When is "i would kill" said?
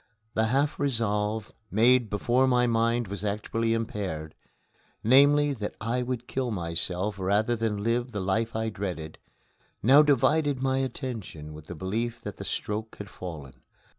5.79-6.49